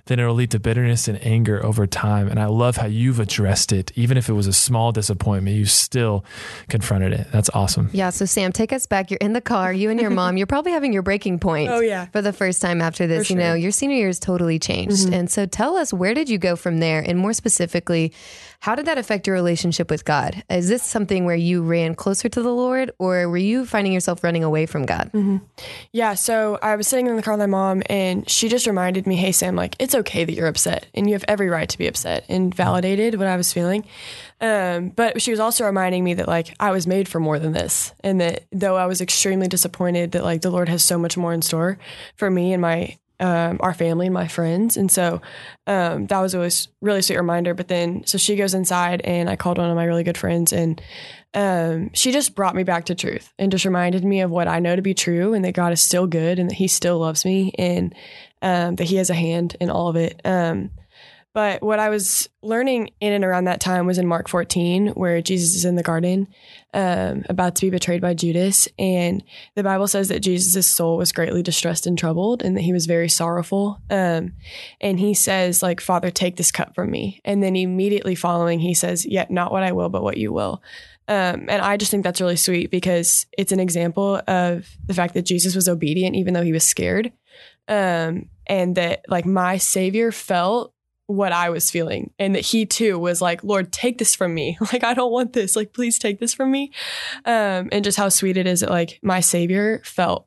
then 0.05 0.19
it'll 0.19 0.35
lead 0.35 0.51
to 0.51 0.59
bitterness 0.59 1.07
and 1.07 1.23
anger 1.25 1.63
over 1.65 1.87
time. 1.87 2.27
And 2.27 2.39
I 2.39 2.47
love 2.47 2.77
how 2.77 2.87
you've 2.87 3.19
addressed 3.19 3.71
it. 3.71 3.91
Even 3.95 4.17
if 4.17 4.27
it 4.27 4.33
was 4.33 4.47
a 4.47 4.53
small 4.53 4.91
disappointment, 4.91 5.55
you 5.55 5.65
still 5.65 6.25
confronted 6.67 7.13
it. 7.13 7.27
That's 7.31 7.49
awesome. 7.53 7.89
Yeah. 7.93 8.09
So, 8.09 8.25
Sam, 8.25 8.51
take 8.51 8.73
us 8.73 8.85
back. 8.85 9.09
You're 9.09 9.19
in 9.19 9.33
the 9.33 9.41
car, 9.41 9.71
you 9.71 9.89
and 9.89 10.01
your 10.01 10.09
mom. 10.11 10.35
You're 10.35 10.47
probably 10.47 10.73
having 10.73 10.91
your 10.91 11.03
breaking 11.03 11.39
point. 11.39 11.69
Oh, 11.69 11.79
yeah. 11.79 12.07
For 12.07 12.21
the 12.21 12.33
first 12.33 12.61
time 12.61 12.81
after 12.81 13.07
this. 13.07 13.27
Sure. 13.27 13.37
You 13.37 13.43
know, 13.43 13.53
your 13.53 13.71
senior 13.71 13.95
year 13.95 14.07
has 14.07 14.19
totally 14.19 14.59
changed. 14.59 15.05
Mm-hmm. 15.05 15.13
And 15.13 15.31
so, 15.31 15.45
tell 15.45 15.77
us, 15.77 15.93
where 15.93 16.13
did 16.13 16.27
you 16.27 16.37
go 16.37 16.57
from 16.57 16.79
there? 16.79 16.99
And 16.99 17.17
more 17.17 17.33
specifically, 17.33 18.11
how 18.59 18.75
did 18.75 18.85
that 18.85 18.97
affect 18.97 19.27
your 19.27 19.33
relationship 19.33 19.89
with 19.89 20.05
God? 20.05 20.43
Is 20.49 20.69
this 20.69 20.83
something 20.83 21.25
where 21.25 21.35
you 21.35 21.63
ran 21.63 21.95
closer 21.95 22.29
to 22.29 22.41
the 22.41 22.53
Lord 22.53 22.91
or 22.97 23.12
were 23.13 23.37
you 23.37 23.65
finding 23.65 23.93
yourself 23.93 24.23
running 24.23 24.43
away 24.43 24.65
from 24.65 24.85
God? 24.85 25.11
Mm-hmm. 25.13 25.37
Yeah. 25.91 26.13
So 26.15 26.59
I 26.61 26.75
was 26.75 26.87
sitting 26.87 27.07
in 27.07 27.15
the 27.15 27.21
car 27.21 27.33
with 27.33 27.39
my 27.39 27.45
mom 27.45 27.83
and 27.87 28.29
she 28.29 28.49
just 28.49 28.67
reminded 28.67 29.07
me, 29.07 29.15
hey, 29.15 29.31
Sam, 29.31 29.55
like, 29.55 29.75
it's 29.79 29.95
okay 29.95 30.25
that 30.25 30.33
you're 30.33 30.47
upset 30.47 30.87
and 30.93 31.07
you 31.07 31.13
have 31.13 31.25
every 31.27 31.49
right 31.49 31.69
to 31.69 31.77
be 31.77 31.87
upset 31.87 32.25
and 32.29 32.53
validated 32.53 33.15
what 33.15 33.27
I 33.27 33.37
was 33.37 33.53
feeling. 33.53 33.85
Um, 34.41 34.89
but 34.89 35.21
she 35.21 35.31
was 35.31 35.39
also 35.39 35.65
reminding 35.65 36.03
me 36.03 36.15
that 36.15 36.27
like 36.27 36.53
I 36.59 36.71
was 36.71 36.85
made 36.85 37.07
for 37.07 37.19
more 37.19 37.39
than 37.39 37.53
this, 37.53 37.93
and 38.01 38.19
that 38.19 38.43
though 38.51 38.75
I 38.75 38.87
was 38.87 38.99
extremely 38.99 39.47
disappointed 39.47 40.11
that 40.11 40.23
like 40.23 40.41
the 40.41 40.49
Lord 40.49 40.67
has 40.67 40.83
so 40.83 40.97
much 40.97 41.15
more 41.15 41.33
in 41.33 41.41
store 41.41 41.77
for 42.17 42.29
me 42.29 42.51
and 42.51 42.61
my 42.61 42.97
um, 43.19 43.57
our 43.61 43.73
family 43.73 44.07
and 44.07 44.13
my 44.13 44.27
friends. 44.27 44.75
And 44.75 44.91
so 44.91 45.21
um, 45.65 46.07
that 46.07 46.19
was 46.19 46.35
always 46.35 46.67
really 46.81 47.01
sweet 47.01 47.15
reminder. 47.15 47.53
But 47.53 47.69
then, 47.69 48.05
so 48.05 48.17
she 48.17 48.35
goes 48.35 48.53
inside 48.53 48.99
and 49.01 49.29
I 49.29 49.37
called 49.37 49.57
one 49.57 49.69
of 49.69 49.75
my 49.77 49.85
really 49.85 50.03
good 50.03 50.17
friends 50.17 50.51
and 50.51 50.81
um, 51.33 51.91
she 51.93 52.11
just 52.11 52.35
brought 52.35 52.55
me 52.55 52.63
back 52.63 52.85
to 52.85 52.95
truth 52.95 53.33
and 53.39 53.51
just 53.51 53.65
reminded 53.65 54.03
me 54.03 54.21
of 54.21 54.31
what 54.31 54.47
I 54.47 54.59
know 54.59 54.75
to 54.75 54.81
be 54.81 54.93
true 54.93 55.33
and 55.33 55.43
that 55.45 55.53
God 55.53 55.73
is 55.73 55.81
still 55.81 56.07
good 56.07 56.39
and 56.39 56.49
that 56.49 56.55
he 56.55 56.67
still 56.67 56.99
loves 56.99 57.25
me 57.25 57.53
and 57.57 57.93
um, 58.41 58.75
that 58.75 58.85
he 58.85 58.97
has 58.97 59.09
a 59.09 59.15
hand 59.15 59.55
in 59.59 59.69
all 59.69 59.87
of 59.87 59.95
it. 59.95 60.21
Um, 60.23 60.69
but 61.33 61.63
what 61.63 61.79
I 61.79 61.89
was 61.89 62.29
learning 62.43 62.91
in 62.99 63.11
and 63.11 63.25
around 63.25 63.45
that 63.45 63.59
time 63.59 63.87
was 63.87 63.97
in 63.97 64.05
Mark 64.05 64.29
14, 64.29 64.89
where 64.89 65.19
Jesus 65.19 65.55
is 65.55 65.65
in 65.65 65.75
the 65.75 65.81
garden, 65.81 66.27
um, 66.75 67.23
about 67.27 67.55
to 67.55 67.65
be 67.65 67.71
betrayed 67.71 68.01
by 68.01 68.13
Judas. 68.13 68.67
And 68.77 69.23
the 69.55 69.63
Bible 69.63 69.87
says 69.87 70.09
that 70.09 70.19
Jesus' 70.19 70.67
soul 70.67 70.95
was 70.95 71.11
greatly 71.11 71.41
distressed 71.41 71.87
and 71.87 71.97
troubled 71.97 72.43
and 72.43 72.55
that 72.55 72.61
he 72.61 72.71
was 72.71 72.85
very 72.85 73.09
sorrowful. 73.09 73.81
Um, 73.89 74.33
and 74.79 74.99
he 74.99 75.15
says, 75.15 75.63
like, 75.63 75.81
Father, 75.81 76.11
take 76.11 76.35
this 76.35 76.51
cup 76.51 76.75
from 76.75 76.91
me. 76.91 77.19
And 77.25 77.41
then 77.41 77.55
immediately 77.55 78.13
following, 78.13 78.59
he 78.59 78.75
says, 78.75 79.03
Yet 79.03 79.31
not 79.31 79.51
what 79.51 79.63
I 79.63 79.71
will, 79.71 79.89
but 79.89 80.03
what 80.03 80.17
you 80.17 80.31
will. 80.31 80.61
Um, 81.07 81.47
and 81.49 81.61
I 81.61 81.77
just 81.77 81.91
think 81.91 82.03
that's 82.03 82.21
really 82.21 82.35
sweet 82.35 82.71
because 82.71 83.25
it's 83.37 83.51
an 83.51 83.59
example 83.59 84.21
of 84.27 84.67
the 84.85 84.93
fact 84.93 85.13
that 85.15 85.25
Jesus 85.25 85.55
was 85.55 85.67
obedient 85.67 86.15
even 86.15 86.33
though 86.33 86.43
he 86.43 86.53
was 86.53 86.63
scared. 86.63 87.11
Um, 87.67 88.29
and 88.47 88.75
that 88.75 89.05
like 89.07 89.25
my 89.25 89.57
savior 89.57 90.11
felt 90.11 90.73
what 91.07 91.31
I 91.31 91.49
was 91.49 91.69
feeling 91.69 92.11
and 92.17 92.35
that 92.35 92.41
he 92.41 92.65
too 92.65 92.97
was 92.97 93.21
like, 93.21 93.43
Lord, 93.43 93.71
take 93.71 93.97
this 93.97 94.15
from 94.15 94.33
me. 94.33 94.57
Like, 94.73 94.83
I 94.83 94.93
don't 94.93 95.11
want 95.11 95.33
this. 95.33 95.55
Like, 95.55 95.73
please 95.73 95.99
take 95.99 96.19
this 96.19 96.33
from 96.33 96.49
me. 96.49 96.71
Um, 97.25 97.69
and 97.71 97.83
just 97.83 97.97
how 97.97 98.09
sweet 98.09 98.37
it 98.37 98.47
is 98.47 98.61
that 98.61 98.69
like 98.69 98.99
my 99.03 99.19
savior 99.19 99.81
felt 99.83 100.25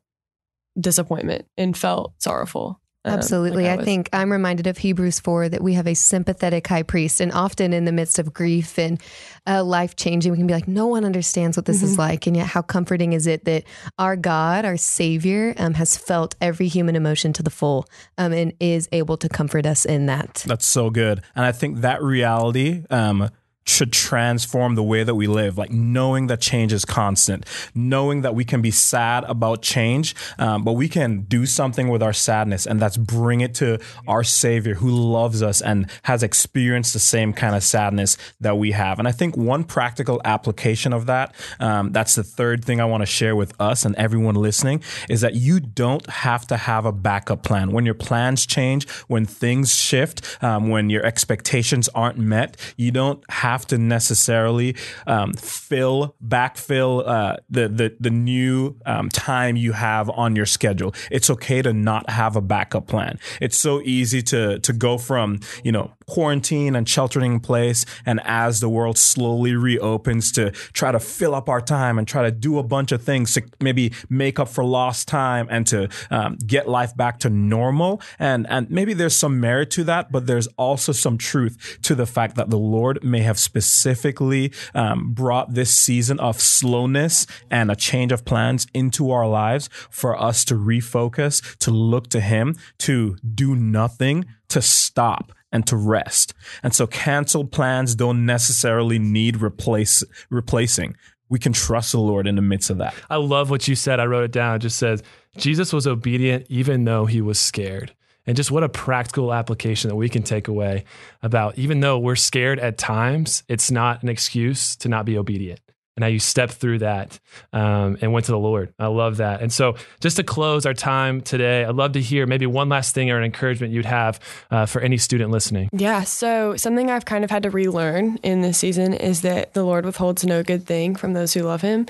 disappointment 0.79 1.47
and 1.57 1.75
felt 1.75 2.13
sorrowful. 2.19 2.79
Um, 3.07 3.13
Absolutely. 3.13 3.63
like 3.63 3.71
I, 3.71 3.75
was. 3.77 3.85
think 3.85 4.09
I'm 4.13 4.31
reminded 4.31 4.67
of 4.67 4.77
Hebrews 4.77 5.19
4 5.19 5.49
that 5.49 5.63
we 5.63 5.73
have 5.73 5.87
a 5.87 5.93
sympathetic 5.93 6.67
high 6.67 6.83
priest. 6.83 7.21
And 7.21 7.31
often 7.31 7.73
in 7.73 7.85
the 7.85 7.91
midst 7.91 8.19
of 8.19 8.33
grief 8.33 8.77
and 8.77 9.01
uh, 9.45 9.63
life 9.63 9.95
changing, 9.95 10.31
we 10.31 10.37
can 10.37 10.47
be 10.47 10.53
like, 10.53 10.67
no 10.67 10.87
one 10.87 11.05
understands 11.05 11.57
what 11.57 11.65
this 11.65 11.81
is 11.81 11.97
like. 11.97 12.27
And 12.27 12.35
yet, 12.35 12.47
how 12.47 12.61
comforting 12.61 13.13
is 13.13 13.27
it 13.27 13.45
that 13.45 13.63
our 13.97 14.15
God, 14.15 14.65
our 14.65 14.77
Savior, 14.77 15.53
um, 15.57 15.73
has 15.75 15.95
felt 15.95 16.35
every 16.41 16.67
human 16.67 16.95
emotion 16.95 17.33
to 17.33 17.43
the 17.43 17.49
full 17.49 17.87
um, 18.17 18.33
and 18.33 18.53
is 18.59 18.89
able 18.91 19.17
to 19.17 19.29
comfort 19.29 19.65
us 19.65 19.85
in 19.85 20.07
that? 20.07 20.43
That's 20.45 20.65
so 20.65 20.89
good. 20.89 21.21
And 21.35 21.45
I 21.45 21.51
think 21.51 21.79
that 21.81 22.01
reality 22.03 22.83
um, 22.89 23.29
should 23.69 23.91
transform 23.91 24.75
the 24.75 24.83
way 24.83 25.03
that 25.03 25.15
we 25.15 25.27
live, 25.27 25.57
like 25.57 25.71
knowing 25.71 26.27
that 26.27 26.41
change 26.41 26.73
is 26.73 26.85
constant, 26.85 27.45
knowing 27.75 28.21
that 28.21 28.33
we 28.33 28.45
can 28.45 28.61
be 28.61 28.71
sad 28.71 29.23
about 29.25 29.61
change, 29.61 30.15
um, 30.39 30.63
but 30.63 30.73
we 30.73 30.87
can 30.87 31.21
do 31.21 31.45
something 31.45 31.89
with 31.89 32.01
our 32.01 32.13
sadness, 32.13 32.65
and 32.65 32.79
that's 32.79 32.97
bring 32.97 33.41
it 33.41 33.53
to 33.55 33.79
our 34.07 34.23
Savior 34.23 34.75
who 34.75 34.89
loves 34.89 35.43
us 35.43 35.61
and 35.61 35.89
has 36.03 36.23
experienced 36.23 36.93
the 36.93 36.99
same 36.99 37.33
kind 37.33 37.55
of 37.55 37.63
sadness 37.63 38.17
that 38.39 38.57
we 38.57 38.71
have. 38.71 38.99
And 38.99 39.07
I 39.07 39.11
think 39.11 39.35
one 39.35 39.63
practical 39.63 40.21
application 40.23 40.93
of 40.93 41.05
that, 41.07 41.35
um, 41.59 41.91
that's 41.91 42.15
the 42.15 42.23
third 42.23 42.63
thing 42.63 42.79
I 42.79 42.85
want 42.85 43.01
to 43.01 43.05
share 43.05 43.35
with 43.35 43.53
us 43.59 43.85
and 43.85 43.95
everyone 43.95 44.35
listening, 44.35 44.83
is 45.09 45.21
that 45.21 45.35
you 45.35 45.59
don't 45.59 46.07
have 46.09 46.47
to 46.47 46.57
have 46.57 46.85
a 46.85 46.91
backup 46.91 47.43
plan. 47.43 47.71
When 47.71 47.85
your 47.85 47.95
plans 47.95 48.45
change, 48.45 48.89
when 49.07 49.25
things 49.25 49.75
shift, 49.75 50.37
um, 50.41 50.69
when 50.69 50.89
your 50.89 51.05
expectations 51.05 51.89
aren't 51.93 52.17
met, 52.17 52.57
you 52.77 52.91
don't 52.91 53.23
have 53.29 53.56
to 53.67 53.77
necessarily 53.77 54.75
um, 55.07 55.33
fill, 55.33 56.15
backfill 56.25 57.07
uh, 57.07 57.37
the, 57.49 57.67
the 57.67 57.95
the 57.99 58.09
new 58.09 58.75
um, 58.85 59.09
time 59.09 59.55
you 59.55 59.71
have 59.71 60.09
on 60.09 60.35
your 60.35 60.45
schedule. 60.45 60.93
It's 61.11 61.29
okay 61.29 61.61
to 61.61 61.73
not 61.73 62.09
have 62.09 62.35
a 62.35 62.41
backup 62.41 62.87
plan. 62.87 63.19
It's 63.41 63.57
so 63.57 63.81
easy 63.81 64.21
to 64.23 64.59
to 64.59 64.73
go 64.73 64.97
from 64.97 65.39
you 65.63 65.71
know 65.71 65.91
quarantine 66.07 66.75
and 66.75 66.87
sheltering 66.87 67.33
in 67.33 67.39
place, 67.39 67.85
and 68.05 68.21
as 68.23 68.59
the 68.59 68.69
world 68.69 68.97
slowly 68.97 69.53
reopens, 69.55 70.31
to 70.31 70.51
try 70.71 70.91
to 70.91 70.99
fill 70.99 71.35
up 71.35 71.49
our 71.49 71.61
time 71.61 71.97
and 71.97 72.07
try 72.07 72.23
to 72.23 72.31
do 72.31 72.57
a 72.57 72.63
bunch 72.63 72.91
of 72.91 73.03
things 73.03 73.33
to 73.33 73.43
maybe 73.59 73.91
make 74.09 74.39
up 74.39 74.47
for 74.47 74.63
lost 74.63 75.07
time 75.07 75.47
and 75.49 75.67
to 75.67 75.89
um, 76.09 76.37
get 76.45 76.67
life 76.67 76.95
back 76.95 77.19
to 77.19 77.29
normal. 77.29 78.01
And 78.19 78.47
and 78.49 78.69
maybe 78.69 78.93
there's 78.93 79.15
some 79.15 79.39
merit 79.39 79.69
to 79.71 79.83
that, 79.85 80.11
but 80.11 80.27
there's 80.27 80.47
also 80.57 80.91
some 80.91 81.17
truth 81.17 81.79
to 81.83 81.95
the 81.95 82.05
fact 82.05 82.35
that 82.35 82.49
the 82.49 82.57
Lord 82.57 83.03
may 83.03 83.21
have 83.21 83.37
specifically 83.37 84.53
um, 84.73 85.13
brought 85.13 85.53
this 85.53 85.75
season 85.75 86.19
of 86.19 86.39
slowness 86.39 87.27
and 87.51 87.69
a 87.69 87.75
change 87.75 88.11
of 88.11 88.25
plans 88.25 88.67
into 88.73 89.11
our 89.11 89.27
lives 89.27 89.69
for 89.89 90.19
us 90.19 90.45
to 90.45 90.55
refocus, 90.55 91.57
to 91.57 91.71
look 91.71 92.09
to 92.09 92.21
Him, 92.21 92.55
to 92.79 93.17
do 93.35 93.55
nothing, 93.55 94.25
to 94.49 94.61
stop 94.61 95.33
and 95.51 95.65
to 95.67 95.75
rest. 95.75 96.33
And 96.63 96.73
so 96.73 96.87
canceled 96.87 97.51
plans 97.51 97.95
don't 97.95 98.25
necessarily 98.25 98.99
need 98.99 99.41
replace 99.41 100.03
replacing. 100.29 100.95
We 101.29 101.39
can 101.39 101.53
trust 101.53 101.91
the 101.91 101.99
Lord 101.99 102.27
in 102.27 102.35
the 102.35 102.41
midst 102.41 102.69
of 102.69 102.77
that. 102.77 102.93
I 103.09 103.17
love 103.17 103.49
what 103.49 103.67
you 103.67 103.75
said. 103.75 103.99
I 103.99 104.05
wrote 104.05 104.23
it 104.23 104.31
down. 104.31 104.55
It 104.55 104.59
just 104.59 104.77
says 104.77 105.03
Jesus 105.37 105.73
was 105.73 105.87
obedient 105.87 106.45
even 106.49 106.85
though 106.85 107.05
he 107.05 107.21
was 107.21 107.39
scared. 107.39 107.93
And 108.25 108.35
just 108.35 108.51
what 108.51 108.63
a 108.63 108.69
practical 108.69 109.33
application 109.33 109.89
that 109.89 109.95
we 109.95 110.09
can 110.09 110.21
take 110.21 110.49
away 110.49 110.83
about 111.21 111.57
even 111.57 111.79
though 111.79 111.97
we're 111.97 112.17
scared 112.17 112.59
at 112.59 112.77
times, 112.77 113.43
it's 113.47 113.71
not 113.71 114.03
an 114.03 114.09
excuse 114.09 114.75
to 114.77 114.89
not 114.89 115.05
be 115.05 115.17
obedient. 115.17 115.61
And 115.97 116.03
how 116.03 116.09
you 116.09 116.19
stepped 116.19 116.53
through 116.53 116.79
that 116.79 117.19
um, 117.51 117.97
and 118.01 118.13
went 118.13 118.27
to 118.27 118.31
the 118.31 118.37
Lord. 118.37 118.71
I 118.77 118.85
love 118.85 119.17
that. 119.17 119.41
And 119.41 119.51
so, 119.51 119.75
just 119.99 120.17
to 120.17 120.23
close 120.23 120.65
our 120.67 120.75
time 120.75 121.21
today, 121.21 121.65
I'd 121.65 121.75
love 121.75 121.93
to 121.93 122.01
hear 122.01 122.27
maybe 122.27 122.45
one 122.45 122.69
last 122.69 122.93
thing 122.93 123.09
or 123.09 123.17
an 123.17 123.23
encouragement 123.23 123.73
you'd 123.73 123.85
have 123.85 124.19
uh, 124.51 124.67
for 124.67 124.79
any 124.79 124.97
student 124.99 125.31
listening. 125.31 125.69
Yeah. 125.73 126.03
So 126.03 126.55
something 126.55 126.91
I've 126.91 127.05
kind 127.05 127.23
of 127.23 127.31
had 127.31 127.43
to 127.43 127.49
relearn 127.49 128.17
in 128.23 128.41
this 128.41 128.59
season 128.59 128.93
is 128.93 129.21
that 129.21 129.55
the 129.55 129.63
Lord 129.63 129.85
withholds 129.85 130.23
no 130.23 130.43
good 130.43 130.67
thing 130.67 130.95
from 130.95 131.13
those 131.13 131.33
who 131.33 131.41
love 131.41 131.61
Him, 131.61 131.87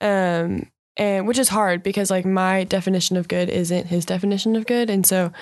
um, 0.00 0.70
and 0.96 1.26
which 1.26 1.38
is 1.38 1.48
hard 1.48 1.82
because 1.82 2.10
like 2.10 2.24
my 2.24 2.64
definition 2.64 3.16
of 3.16 3.26
good 3.26 3.48
isn't 3.48 3.86
His 3.86 4.04
definition 4.04 4.54
of 4.54 4.66
good, 4.66 4.88
and 4.88 5.04
so 5.04 5.32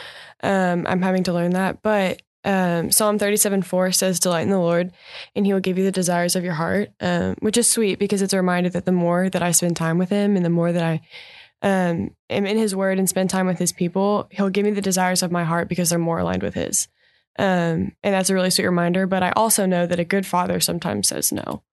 um, 0.42 0.87
I'm 0.87 1.02
having 1.02 1.25
to 1.25 1.35
learn 1.35 1.52
that. 1.52 1.82
But 1.82 2.23
um, 2.47 2.93
Psalm 2.93 3.19
37 3.19 3.62
4 3.62 3.93
says, 3.93 4.21
Delight 4.21 4.43
in 4.43 4.50
the 4.50 4.59
Lord, 4.59 4.93
and 5.35 5.45
He 5.45 5.53
will 5.53 5.61
give 5.61 5.76
you 5.76 5.85
the 5.85 5.91
desires 5.93 6.37
of 6.37 6.45
your 6.45 6.55
heart, 6.55 6.91
um, 7.00 7.35
which 7.41 7.57
is 7.57 7.69
sweet 7.69 7.99
because 7.99 8.23
it's 8.23 8.33
a 8.33 8.38
reminder 8.38 8.71
that 8.71 8.85
the 8.85 8.93
more 8.93 9.29
that 9.29 9.43
I 9.43 9.50
spend 9.50 9.76
time 9.76 9.99
with 9.99 10.11
Him 10.11 10.37
and 10.37 10.45
the 10.45 10.50
more 10.50 10.71
that 10.71 10.83
I 10.83 11.00
um, 11.61 12.15
am 12.31 12.47
in 12.47 12.57
His 12.57 12.75
Word 12.75 13.00
and 13.00 13.09
spend 13.09 13.31
time 13.31 13.49
with 13.49 13.59
His 13.59 13.73
people, 13.73 14.29
He'll 14.31 14.49
give 14.49 14.65
me 14.65 14.71
the 14.71 14.81
desires 14.81 15.25
of 15.25 15.33
my 15.33 15.43
heart 15.43 15.69
because 15.69 15.91
they're 15.91 15.99
more 15.99 16.21
aligned 16.21 16.45
with 16.45 16.55
His. 16.55 16.87
Um, 17.37 17.93
and 18.05 18.15
that's 18.15 18.31
a 18.31 18.35
really 18.35 18.50
sweet 18.50 18.67
reminder. 18.67 19.09
But 19.09 19.25
I 19.25 19.33
also 19.35 19.67
know 19.67 19.85
that 19.85 19.99
a 19.99 20.05
good 20.05 20.25
father 20.25 20.61
sometimes 20.61 21.09
says 21.09 21.33
no. 21.33 21.65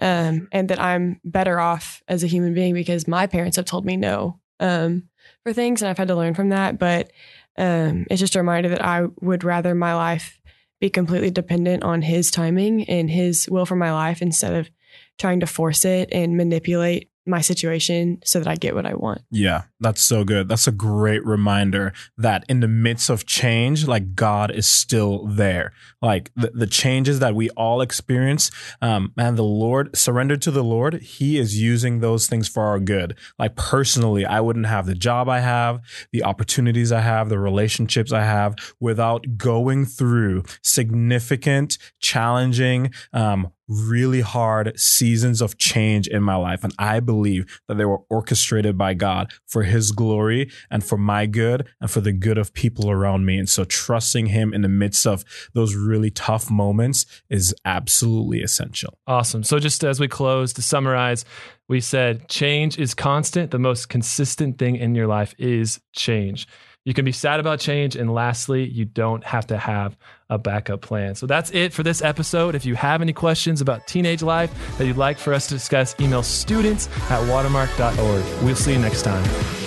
Um, 0.00 0.48
and 0.52 0.68
that 0.68 0.80
I'm 0.80 1.20
better 1.24 1.58
off 1.60 2.02
as 2.08 2.22
a 2.22 2.26
human 2.26 2.52
being 2.52 2.74
because 2.74 3.08
my 3.08 3.26
parents 3.26 3.56
have 3.56 3.64
told 3.64 3.86
me 3.86 3.96
no 3.96 4.40
um, 4.60 5.04
for 5.42 5.54
things, 5.54 5.80
and 5.80 5.88
I've 5.88 5.96
had 5.96 6.08
to 6.08 6.16
learn 6.16 6.34
from 6.34 6.50
that. 6.50 6.78
But 6.78 7.12
um, 7.58 8.06
it's 8.10 8.20
just 8.20 8.36
a 8.36 8.40
reminder 8.40 8.68
that 8.70 8.84
I 8.84 9.06
would 9.20 9.44
rather 9.44 9.74
my 9.74 9.94
life 9.94 10.38
be 10.80 10.90
completely 10.90 11.30
dependent 11.30 11.82
on 11.82 12.02
His 12.02 12.30
timing 12.30 12.84
and 12.84 13.10
His 13.10 13.48
will 13.48 13.66
for 13.66 13.76
my 13.76 13.92
life 13.92 14.20
instead 14.20 14.54
of 14.54 14.70
trying 15.18 15.40
to 15.40 15.46
force 15.46 15.84
it 15.84 16.08
and 16.12 16.36
manipulate 16.36 17.10
my 17.26 17.40
situation 17.40 18.18
so 18.24 18.38
that 18.38 18.48
I 18.48 18.54
get 18.54 18.74
what 18.74 18.86
I 18.86 18.94
want. 18.94 19.22
Yeah, 19.30 19.62
that's 19.80 20.00
so 20.00 20.24
good. 20.24 20.48
That's 20.48 20.66
a 20.66 20.72
great 20.72 21.24
reminder 21.24 21.92
that 22.16 22.44
in 22.48 22.60
the 22.60 22.68
midst 22.68 23.10
of 23.10 23.26
change, 23.26 23.86
like 23.86 24.14
God 24.14 24.50
is 24.50 24.66
still 24.66 25.26
there. 25.26 25.72
Like 26.00 26.30
the, 26.36 26.50
the 26.54 26.66
changes 26.66 27.18
that 27.18 27.34
we 27.34 27.50
all 27.50 27.80
experience, 27.80 28.50
um, 28.80 29.12
and 29.16 29.36
the 29.36 29.42
Lord 29.42 29.96
surrendered 29.96 30.42
to 30.42 30.50
the 30.50 30.64
Lord, 30.64 30.94
He 31.02 31.38
is 31.38 31.60
using 31.60 32.00
those 32.00 32.26
things 32.26 32.48
for 32.48 32.62
our 32.62 32.78
good. 32.78 33.18
Like 33.38 33.56
personally, 33.56 34.24
I 34.24 34.40
wouldn't 34.40 34.66
have 34.66 34.86
the 34.86 34.94
job 34.94 35.28
I 35.28 35.40
have, 35.40 35.80
the 36.12 36.24
opportunities 36.24 36.92
I 36.92 37.00
have, 37.00 37.28
the 37.28 37.38
relationships 37.38 38.12
I 38.12 38.22
have 38.22 38.54
without 38.80 39.36
going 39.36 39.84
through 39.84 40.44
significant, 40.62 41.78
challenging, 42.00 42.92
um, 43.12 43.50
really 43.68 44.20
hard 44.20 44.78
seasons 44.78 45.40
of 45.40 45.58
change 45.58 46.06
in 46.08 46.22
my 46.22 46.36
life. 46.36 46.62
And 46.62 46.72
I 46.78 47.00
believe 47.00 47.60
that 47.68 47.76
they 47.76 47.84
were 47.84 48.02
orchestrated 48.08 48.78
by 48.78 48.94
God 48.94 49.32
for 49.46 49.62
His 49.62 49.92
glory 49.92 50.50
and 50.70 50.84
for 50.84 50.96
my 50.96 51.26
good 51.26 51.66
and 51.80 51.90
for 51.90 52.00
the 52.00 52.12
good 52.12 52.38
of 52.38 52.52
people 52.52 52.90
around 52.90 53.26
me. 53.26 53.38
And 53.38 53.48
so 53.48 53.64
trusting 53.64 54.26
Him 54.26 54.52
in 54.52 54.62
the 54.62 54.68
midst 54.68 55.06
of 55.06 55.24
those 55.54 55.74
really 55.74 56.10
tough 56.10 56.50
moments 56.50 57.06
is 57.28 57.54
absolutely 57.64 58.42
essential. 58.42 58.98
Awesome. 59.06 59.42
So, 59.42 59.58
just 59.58 59.84
as 59.84 60.00
we 60.00 60.08
close, 60.08 60.52
to 60.54 60.62
summarize, 60.62 61.24
we 61.68 61.80
said 61.80 62.28
change 62.28 62.78
is 62.78 62.94
constant. 62.94 63.50
The 63.50 63.58
most 63.58 63.88
consistent 63.88 64.58
thing 64.58 64.76
in 64.76 64.94
your 64.94 65.06
life 65.06 65.34
is 65.38 65.80
change. 65.92 66.46
You 66.86 66.94
can 66.94 67.04
be 67.04 67.12
sad 67.12 67.40
about 67.40 67.58
change. 67.58 67.96
And 67.96 68.14
lastly, 68.14 68.64
you 68.64 68.84
don't 68.84 69.22
have 69.24 69.48
to 69.48 69.58
have 69.58 69.96
a 70.30 70.38
backup 70.38 70.80
plan. 70.80 71.16
So 71.16 71.26
that's 71.26 71.50
it 71.50 71.72
for 71.72 71.82
this 71.82 72.00
episode. 72.00 72.54
If 72.54 72.64
you 72.64 72.76
have 72.76 73.02
any 73.02 73.12
questions 73.12 73.60
about 73.60 73.86
teenage 73.88 74.22
life 74.22 74.52
that 74.78 74.86
you'd 74.86 74.96
like 74.96 75.18
for 75.18 75.34
us 75.34 75.48
to 75.48 75.54
discuss, 75.54 75.94
email 76.00 76.22
students 76.22 76.88
at 77.10 77.28
watermark.org. 77.28 78.24
We'll 78.42 78.54
see 78.54 78.72
you 78.72 78.78
next 78.78 79.02
time. 79.02 79.65